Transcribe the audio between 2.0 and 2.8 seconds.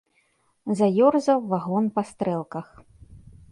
стрэлках.